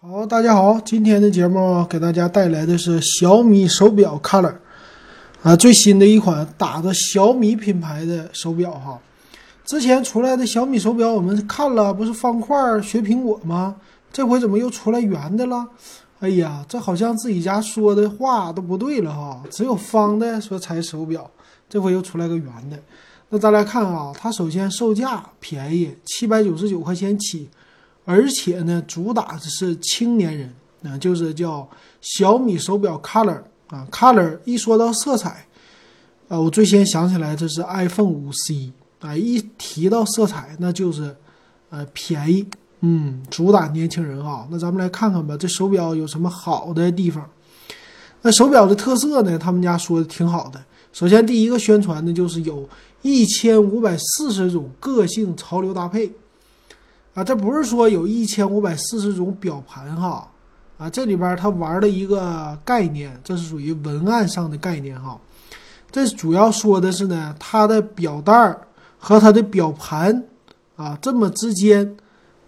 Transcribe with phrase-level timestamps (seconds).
[0.00, 4.54] 好，大家好，今天的节目给大家带来的是小米手表 Color，
[5.42, 9.00] 啊，最新的一款打着小米品牌的手表哈。
[9.64, 13.74] 之前出来的小米手表我们看了，不是方块学苹果吗？
[14.12, 15.66] 这回怎么又出来圆的了？
[16.20, 21.28] 哎呀，这好像自己家说的话都不对了哈，只有方的说才手表，
[21.68, 22.78] 这回又出来个圆的。
[23.30, 27.48] 那咱来看啊，它首先售价便宜，七百九十九块钱起。
[28.08, 30.50] 而且呢，主打的是青年人，
[30.82, 31.68] 啊，就是叫
[32.00, 35.46] 小米手表 Color 啊，Color 一说到色彩，
[36.26, 41.14] 啊，我最先想起来这是 iPhone 五 C 啊，一提到色彩那就是，
[41.68, 42.46] 呃，便宜，
[42.80, 44.48] 嗯，主打年轻人啊。
[44.50, 47.28] 那咱们来看看吧，这手表有什么好的地方？
[48.22, 49.38] 那手表的特色呢？
[49.38, 50.58] 他们家说的挺好的。
[50.94, 52.66] 首先第一个宣传的就是有
[53.02, 56.10] 一千五百四十种个性潮流搭配。
[57.14, 60.28] 啊，这不是说有一千五百四十种表盘哈，
[60.76, 65.18] 啊，这里边它玩的一个概念，这是属于文案上的概念哈。
[65.90, 68.60] 这主要说的是呢，它的表带儿
[68.98, 70.22] 和它的表盘
[70.76, 71.96] 啊，这么之间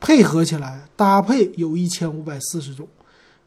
[0.00, 2.88] 配合起来搭配有一千五百四十种，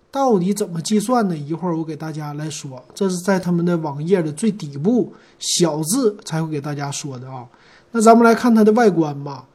[0.10, 1.36] 到底怎么计算呢？
[1.36, 7.46] 一会儿我给大家来说，这是在他们的网页的最底部小字才会给大家说的啊。
[7.92, 9.46] 那咱们来看它的外观吧。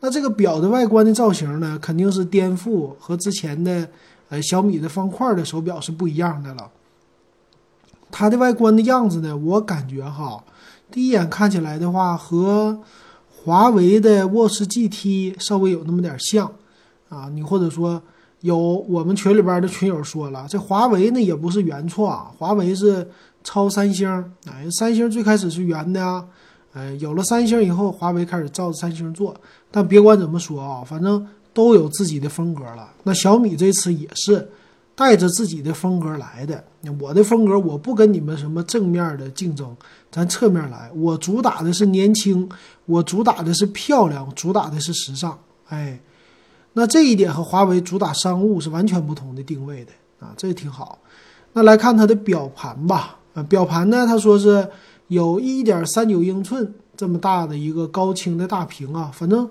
[0.00, 3.86] 那这个表的外观的造型呢，肯定是颠覆和之前的
[4.30, 6.70] 呃小米的方块的手表是不一样的了。
[8.10, 10.42] 它的外观的样子呢，我感觉哈，
[10.90, 12.80] 第一眼看起来的话，和
[13.28, 16.50] 华为的 Watch GT 稍微有那么点像
[17.08, 17.28] 啊。
[17.32, 18.02] 你或者说
[18.40, 23.08] 有我们群里边的群友说了，这华为呢也不是原创，华为是
[23.44, 24.08] 抄三星，
[24.46, 26.24] 哎，三星最开始是圆的啊。
[26.72, 29.34] 哎，有了三星以后，华为开始照着三星做。
[29.72, 32.88] 但别管怎么说啊，反正都有自己的风格了。
[33.02, 34.48] 那小米这次也是
[34.94, 36.62] 带着自己的风格来的。
[37.00, 39.76] 我的风格，我不跟你们什么正面的竞争，
[40.12, 40.88] 咱侧面来。
[40.94, 42.48] 我主打的是年轻，
[42.86, 45.36] 我主打的是漂亮，主打的是时尚。
[45.70, 45.98] 哎，
[46.74, 49.90] 那这一点和华为主打商务是完全不同的定位的
[50.20, 51.00] 啊，这挺好。
[51.52, 53.18] 那来看它的表盘吧。
[53.34, 54.68] 啊，表盘呢，他说是。
[55.10, 59.48] 有一点三九英寸这么大的一个高清的大屏啊，反正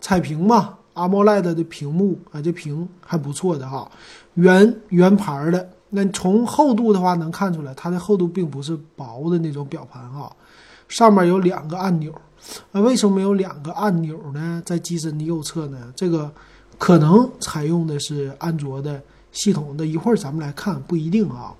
[0.00, 3.90] 彩屏嘛，AMOLED 的屏幕啊，这屏还不错的哈，
[4.34, 5.68] 圆圆盘的。
[5.88, 10.30] 那从厚度的话能看出来，它的厚度并不是薄的那种表盘哈。
[10.86, 12.14] 上面有两个按钮，
[12.70, 14.62] 那为什么有两个按钮呢？
[14.64, 15.92] 在机身的右侧呢？
[15.96, 16.30] 这个
[16.78, 21.52] 可能采用的是安卓的系统的，一会儿咱们来看，不一定啊。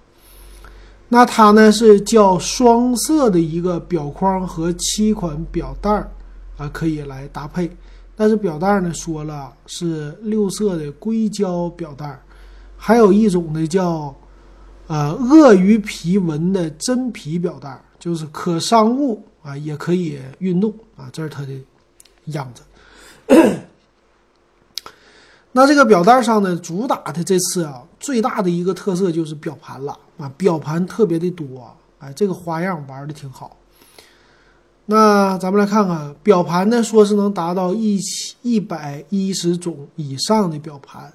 [1.12, 6.08] 那它呢是叫双色的一个表框和七款表带儿
[6.56, 7.68] 啊，可以来搭配。
[8.14, 12.20] 但是表带儿呢说了是六色的硅胶表带儿，
[12.76, 14.14] 还有一种呢叫
[14.86, 21.48] 呃鳄鱼皮纹的真皮表带儿，就是可商务啊，也可以运动啊，这是它的
[22.26, 22.62] 样子。
[25.50, 33.56] 那这个表带上呢，主打的这次啊，最大的一个特色就是表盘了啊，表盘特别的多，哎，这个花样玩的挺好。
[34.86, 38.00] 那咱们来看看表盘呢，说是能达到一
[38.42, 41.12] 一百一十种以上的表盘，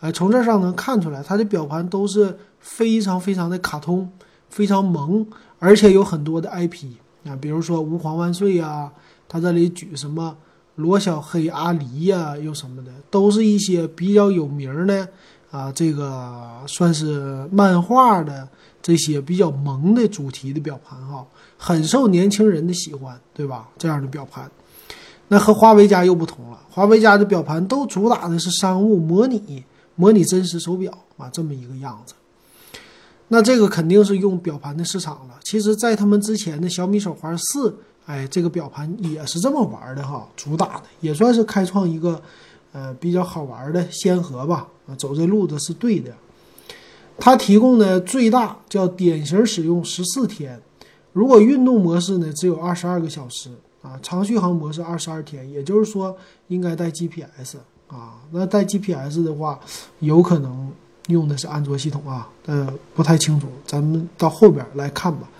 [0.00, 4.10] 哎，从这上能看出来，它的表盘都是非常非常的卡通，
[4.50, 5.26] 非常萌，
[5.58, 6.86] 而且有很多的 IP
[7.24, 8.92] 啊，比如说吾皇万岁呀，
[9.28, 10.36] 它这里举什么？
[10.76, 15.08] 罗小黑、阿狸呀，又什么的，都是一些比较有名的
[15.54, 18.48] 啊，这个算是漫画的
[18.82, 21.24] 这些比较萌的主题的表盘哈，
[21.56, 23.68] 很受年轻人的喜欢，对吧？
[23.78, 24.50] 这样的表盘，
[25.28, 29.62] 那和华为家又不同了，华为家的表盘都主打的是商务模拟、
[29.94, 32.14] 模拟真实手表啊，这么一个样子。
[33.28, 35.38] 那这个肯定是用表盘的市场了。
[35.44, 37.78] 其实，在他们之前的小米手环四。
[38.06, 42.20] 哎，这个表盘也是这么玩的哈，主打的也算是开创一个，
[42.74, 44.68] 呃，比较好玩的先河吧。
[44.86, 46.12] 啊，走这路子是对的。
[47.16, 50.60] 它提供的最大叫典型使用十四天，
[51.12, 53.48] 如果运动模式呢只有二十二个小时
[53.82, 56.14] 啊，长续航模式二十二天，也就是说
[56.48, 57.56] 应该带 GPS
[57.86, 58.14] 啊。
[58.32, 59.60] 那带 GPS 的话，
[60.00, 60.68] 有可能
[61.06, 65.30] 用的是安卓系统啊，呃，不太清楚，咱们到后边来看吧。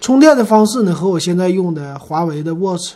[0.00, 2.92] 充电的方式呢，和我现在用的华为的 Watch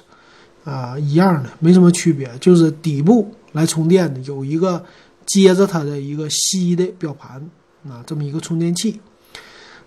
[0.65, 4.85] 啊一样的，没什么区别，就是底部来充电的有一个
[5.26, 7.50] 接着它的一个吸的表盘
[7.88, 9.00] 啊，这么一个充电器。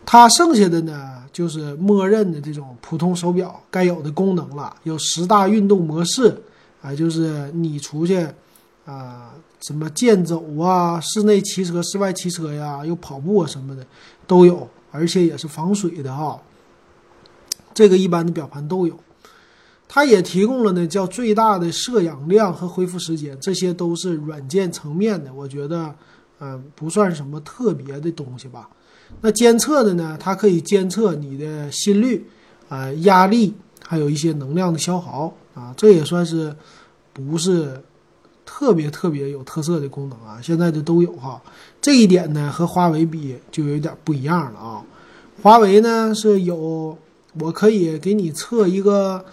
[0.06, 6.42] 它剩下的呢，就是默认的这种普通手表该有的功能了，有十大运动模式
[6.82, 8.28] 啊，就是你出去
[8.86, 13.86] 啊，什么健走啊、室内骑车、室外骑车呀，又跑步啊什么的
[14.28, 16.38] 都有，而且也是防水的哈。
[17.74, 19.00] 这个一般的表盘都有。
[19.96, 25.94] 它也提供了呢，叫最大的摄氧量和恢复时间，这些都是软件层面的，我觉得，
[26.40, 28.68] 嗯，不算什么特别的东西吧。
[29.22, 32.26] 那监测的呢，它可以监测你的心率、
[32.70, 33.54] 啊压力，
[33.86, 36.56] 还有一些能量的消耗啊，这也算是
[37.14, 37.80] 不是
[38.48, 40.40] 特别特别有特色的功能啊。
[40.42, 41.40] 现在的都有哈，
[41.80, 44.84] 这一点呢和华为比就有点不一样了啊。
[45.44, 46.98] 华为呢是有，
[47.40, 49.24] 我可以给你测一个。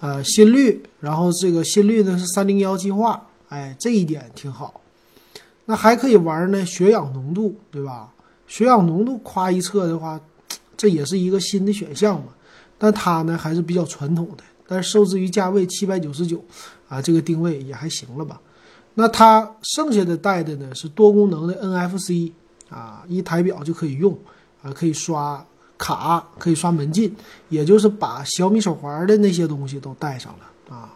[0.00, 4.80] 呃，心率，然后这个心率呢是三零幺计划，哎，这一点挺好。
[5.64, 8.12] 那还可以玩呢，血氧浓度，对吧？
[8.46, 10.20] 血氧浓度夸一测的话，
[10.76, 12.28] 这也是一个新的选项嘛。
[12.78, 16.42] 但它呢还是比较传统的，但是受制于价位七百九十九，
[16.88, 18.40] 啊，这个定位也还行了吧？
[18.94, 22.30] 那它剩下的带的呢是多功能的 NFC，
[22.70, 24.16] 啊，一台表就可以用，
[24.62, 25.44] 啊，可以刷。
[25.78, 27.14] 卡可以刷门禁，
[27.48, 30.92] 也就是把小米手环的那些东西都带上了啊。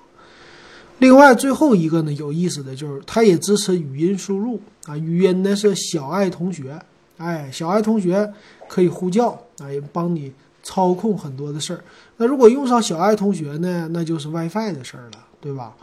[0.98, 4.96] 另外，最后一个呢，有意思的就是它也支持语音输入啊。
[4.96, 6.78] 语音呢是小爱同学，
[7.16, 8.32] 哎，小爱同学
[8.68, 10.32] 可以呼叫啊，也帮你
[10.62, 11.82] 操控很多的事儿。
[12.18, 15.74] 那如果用上小爱同学呢，那就是 WiFi 的事儿了，对吧？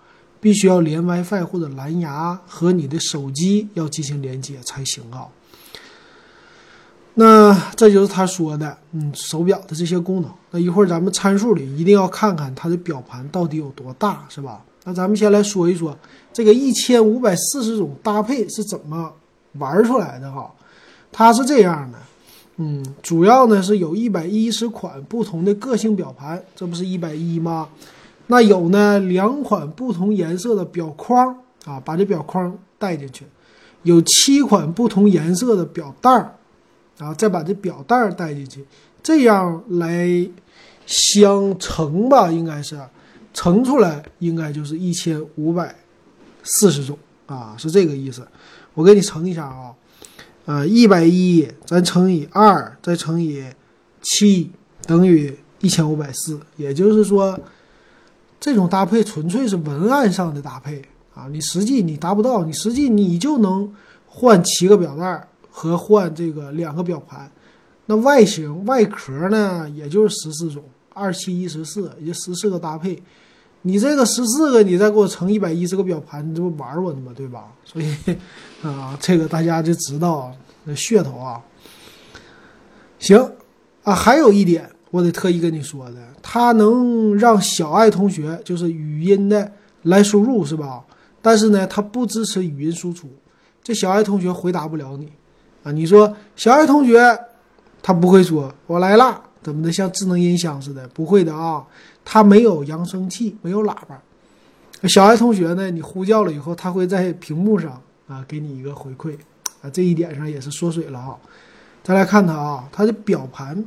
[0.41, 5.27] 必须要连 WiFi 或者蓝牙和你的手机要进行连接才行啊。
[7.49, 10.29] 那这就是他说的，嗯，手表的这些功能。
[10.51, 14.61] 那一会儿咱们参数里一定要看看它的表盘到底有多大，是吧？
[14.83, 15.97] 那咱们先来说一说
[16.31, 19.11] 这个一千五百四十种搭配是怎么
[19.53, 20.51] 玩出来的哈。
[21.11, 21.97] 它是这样的，
[22.57, 27.67] 嗯，主要呢是有一百一十款不同的个性表盘，这不是一百一吗？
[28.27, 31.35] 那有呢两款不同颜色的表框
[31.65, 33.25] 啊，把这表框带进去，
[33.81, 36.35] 有七款不同颜色的表带儿。
[36.99, 38.63] 然后再把这表带带进去，
[39.01, 40.29] 这样来
[40.85, 42.77] 相乘吧，应该是
[43.33, 45.73] 乘出来，应该就是一千五百
[46.43, 48.27] 四十种啊，是这个意思。
[48.73, 49.73] 我给你乘一下啊，
[50.45, 53.45] 呃，一百一咱乘以二，再乘以
[54.01, 54.51] 七，
[54.85, 56.37] 等于一千五百四。
[56.57, 57.39] 也就是说，
[58.41, 60.81] 这种搭配纯粹是文案上的搭配
[61.15, 63.73] 啊，你实际你达不到，你实际你就能
[64.05, 65.28] 换七个表带儿。
[65.49, 67.31] 和换这个两个表盘，
[67.85, 70.63] 那外形外壳呢，也就是十四种，
[70.93, 73.01] 二七一十四，也就十四个搭配。
[73.63, 77.11] 你这个十四个，你再给我乘一百一十个表盘，你这不玩我呢吗？
[77.13, 77.51] 对吧？
[77.65, 77.93] 所以
[78.63, 80.31] 啊，这个大家就知道
[80.63, 81.41] 那噱头啊。
[82.99, 83.17] 行
[83.83, 89.51] 啊，还有一点，我得特意跟你说的，它能让小爱同学就是语音的
[89.83, 90.85] 来输入，是吧？
[91.21, 93.09] 但是呢，它不支持语音输出，
[93.61, 95.11] 这小爱同学回答不了你。
[95.71, 97.17] 你说小爱同学，
[97.81, 101.63] 他不会说“我来啦”怎么的，像智能音箱似的，不会的啊。
[102.03, 104.01] 他没有扬声器，没有喇叭。
[104.87, 109.15] 小爱同学呢，你呼叫了以后，他会在屏幕上啊给你一个回馈
[109.61, 111.15] 啊，这一点上也是缩水了啊。
[111.83, 113.63] 再来看它啊，它的表盘，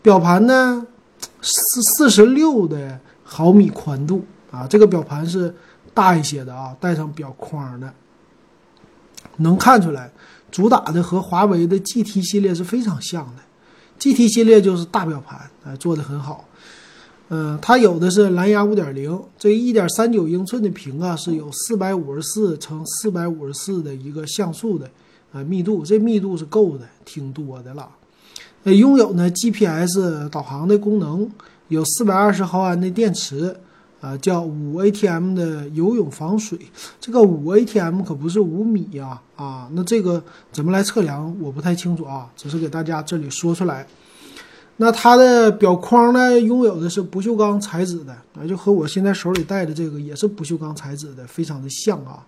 [0.00, 0.86] 表盘呢
[1.40, 5.54] 是四十六的毫米宽度啊，这个表盘是
[5.92, 7.92] 大一些的啊，带上表框的，
[9.36, 10.10] 能看出来。
[10.52, 13.42] 主打的和华为的 GT 系列是非常像的
[13.98, 16.44] ，GT 系列就是大表盘，哎，做的很好。
[17.30, 24.90] 嗯，它有的是蓝牙5.0，这1.39英寸的屏啊，是有454乘454的一个像素的
[25.32, 27.88] 啊密度，这密度是够的，挺多的了。
[28.64, 31.30] 呃，拥有呢 GPS 导航的功能，
[31.68, 33.56] 有420毫安的电池。
[34.02, 36.58] 啊，叫五 ATM 的游泳防水，
[37.00, 41.34] 这个五 ATM 可不是五米呀，啊，那这个怎么来测量？
[41.40, 43.86] 我不太清楚啊，只是给大家这里说出来。
[44.78, 52.26] 那它的表框呢，拥有的是不锈钢材质的，啊，就和我现在手里戴的这个也是不锈钢材质的，非常的像啊。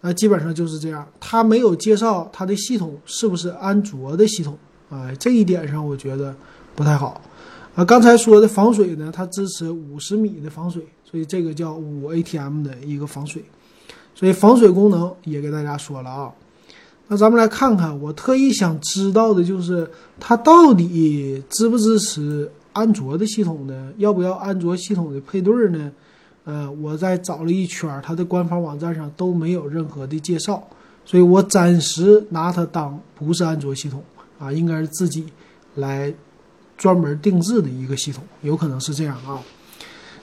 [0.00, 4.56] 那基本上就是这样，它没有介绍它的系统是不是安卓的系统，
[4.88, 6.34] 啊，这一点上我觉得
[6.74, 7.20] 不太好。
[7.76, 13.44] 啊，刚才说的防水呢，它支持五十米的防水，所以这个叫五 ATM 的一个防水，
[14.12, 16.32] 所以防水功能也给大家说了啊。
[17.06, 23.92] 那咱们来看看，我特意想知道的就是它到底支不支持安卓的系统呢？
[23.98, 25.92] 要不要安卓系统的配对呢？
[26.44, 30.62] 呃，我在找了一圈，它的官方网站上都没有任何的介绍，
[31.04, 34.02] 所以我暂时拿它当不是安卓系统
[34.40, 35.24] 啊，应该是自己
[35.76, 36.12] 来。
[36.80, 39.38] 专门定制的一个系统，有可能是这样啊。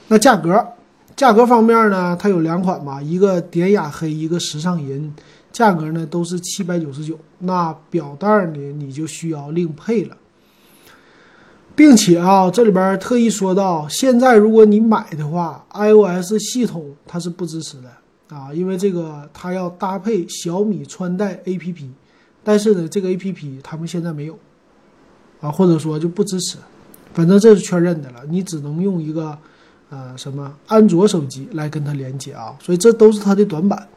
[0.08, 0.66] 那价格，
[1.14, 5.14] 价格方面呢，它有两款嘛，一个典雅黑，一个时尚银，
[5.52, 7.16] 价格呢都是七百九十九。
[7.38, 10.16] 那表带呢，你就需要另配了。
[11.76, 21.88] 并且啊，这里边特意说到，现在如果你买的话，iOS 系统它是不支持的啊，因为这个它要搭配小米穿戴 APP，
[22.42, 24.36] 但是呢，这个 APP 他们现在没有
[25.40, 26.58] 啊，或者说就不支持，
[27.14, 29.36] 反正这是确认的了，你只能用一个
[29.90, 33.88] 呃什么安卓手机来跟它连接啊，所以这都是它的短板。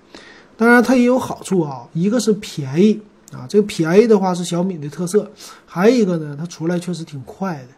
[0.57, 3.00] 当然，它也有好处啊，一个是便宜。
[3.31, 5.25] 啊，这个便宜的话是小米的特色，
[5.65, 7.69] 还有一个呢，它出来确实挺快的，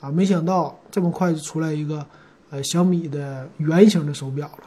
[0.00, 2.04] 啊，没想到这么快就出来一个，
[2.50, 4.64] 呃，小米的圆形的手表了。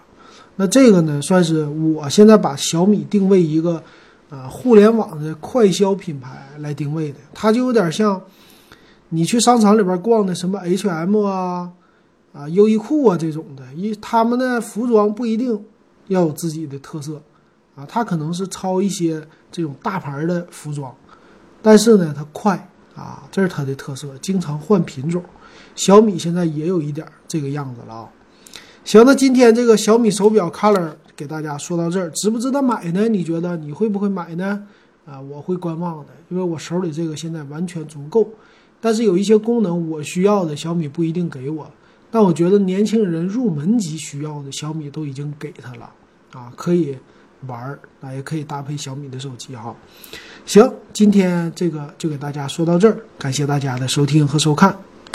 [0.56, 3.84] 那这个呢，算是我现在把小米定位一个，
[4.29, 8.22] 呃，互联网的快消品牌来定位的，它就有点像
[9.10, 11.72] 你去商场里边逛的什么 H&M 啊，
[12.34, 15.63] 啊，优衣库啊这种的，一他们的服装不一定
[16.08, 17.22] 要有自己的特色。
[17.75, 20.94] 啊，它可能是抄一些这种大牌的服装，
[21.62, 25.24] 但是呢，它快啊，这是它的特色，经常换品种。
[25.75, 28.10] 小米现在也有一点这个样子了啊。
[28.84, 33.08] 行，那今天这个小米手表 Color 给大家说到这儿，值不值得买呢？
[33.08, 34.62] 你觉得你会不会买呢？
[35.06, 38.28] 啊，我会观望的，因为我手里这个现在完全足够，
[38.81, 41.69] 但是有一些功能我需要的小米不一定给我，
[42.09, 45.89] 但我觉得年轻人入门级需要的小米都已经给他了
[46.33, 46.98] 啊，可以。
[47.48, 49.74] 玩儿啊，也可以搭配小米的手机哈。
[50.45, 54.77] 行，今天这个就给大家说到这儿，感谢大家的收听和收看。